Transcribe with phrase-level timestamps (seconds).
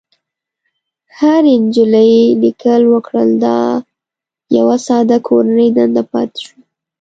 [1.17, 2.13] هرې نجلۍ
[2.43, 3.57] ليکل وکړل او دا
[4.57, 6.61] يوه ساده کورنۍ دنده پاتې شوه.